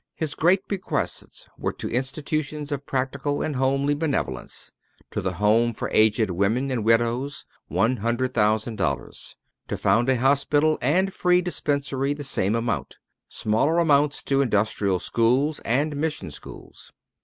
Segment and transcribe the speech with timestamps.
[0.15, 4.71] His great bequests were to institutions of practical and homely benevolence:
[5.11, 9.35] to the Home for Aged Women and Widows, one hundred thousand dollars;
[9.67, 12.97] to found a hospital and free dispensary, the same amount;
[13.29, 16.91] smaller sums to industrial schools and mission schools.